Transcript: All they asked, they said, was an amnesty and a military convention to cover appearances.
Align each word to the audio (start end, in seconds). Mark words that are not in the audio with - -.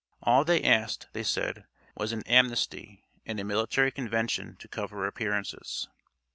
All 0.23 0.43
they 0.43 0.63
asked, 0.63 1.09
they 1.13 1.21
said, 1.21 1.67
was 1.95 2.11
an 2.11 2.23
amnesty 2.25 3.05
and 3.23 3.39
a 3.39 3.43
military 3.43 3.91
convention 3.91 4.55
to 4.55 4.67
cover 4.67 5.05
appearances. 5.05 5.89